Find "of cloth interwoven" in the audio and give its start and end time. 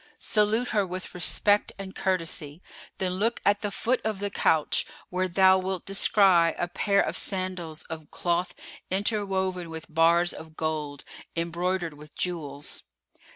7.91-9.69